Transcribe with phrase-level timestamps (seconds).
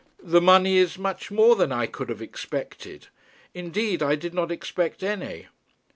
[0.23, 3.09] 'The money is much more than I could have expected.
[3.53, 5.45] Indeed I did not expect any.'